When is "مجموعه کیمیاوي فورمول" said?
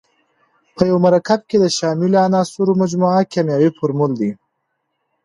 2.81-4.11